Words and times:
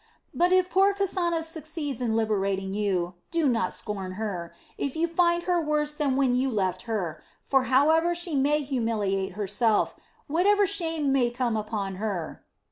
Put 0.35 0.51
if 0.51 0.67
poor 0.67 0.95
Kasana 0.95 1.43
succeeds 1.43 2.01
in 2.01 2.15
liberating 2.15 2.73
you, 2.73 3.13
do 3.29 3.47
not 3.47 3.71
scorn 3.71 4.13
her, 4.13 4.51
if 4.75 4.95
you 4.95 5.07
find 5.07 5.43
her 5.43 5.61
worse 5.61 5.93
than 5.93 6.15
when 6.15 6.33
you 6.33 6.49
left 6.49 6.81
her, 6.89 7.21
for 7.43 7.65
however 7.65 8.15
she 8.15 8.33
may 8.33 8.61
humiliate 8.61 9.33
herself, 9.33 9.93
whatever 10.25 10.65
shame 10.65 11.11
may 11.11 11.29
come 11.29 11.55
upon 11.55 11.97
her...." 11.97 12.43